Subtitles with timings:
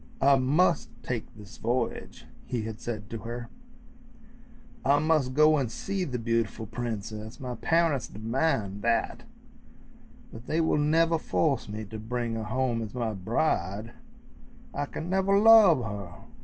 [0.23, 3.49] "I must take this voyage," he had said to her;"
[4.83, 9.25] I must go and see the beautiful princess; my parents demand that,
[10.33, 13.91] but they will never force me to bring her home as my bride;
[14.73, 16.11] I can never love her!